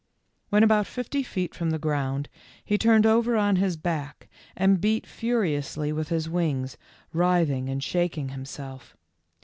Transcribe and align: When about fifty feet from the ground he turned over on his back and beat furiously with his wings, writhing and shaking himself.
When 0.49 0.63
about 0.63 0.87
fifty 0.87 1.21
feet 1.21 1.53
from 1.53 1.69
the 1.69 1.77
ground 1.77 2.27
he 2.65 2.75
turned 2.75 3.05
over 3.05 3.37
on 3.37 3.57
his 3.57 3.77
back 3.77 4.29
and 4.57 4.81
beat 4.81 5.05
furiously 5.05 5.93
with 5.93 6.09
his 6.09 6.27
wings, 6.27 6.75
writhing 7.13 7.69
and 7.69 7.83
shaking 7.83 8.29
himself. 8.29 8.97